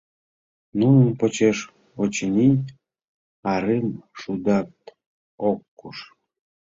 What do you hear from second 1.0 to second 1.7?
почеш,